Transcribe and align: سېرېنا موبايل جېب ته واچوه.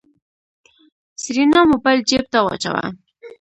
سېرېنا 1.21 1.61
موبايل 1.71 1.99
جېب 2.09 2.25
ته 2.33 2.39
واچوه. 2.45 2.83